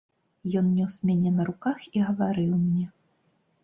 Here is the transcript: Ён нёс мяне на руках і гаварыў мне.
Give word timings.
Ён 0.61 0.71
нёс 0.77 0.95
мяне 1.11 1.35
на 1.37 1.47
руках 1.51 1.87
і 1.95 2.05
гаварыў 2.09 2.53
мне. 2.67 2.85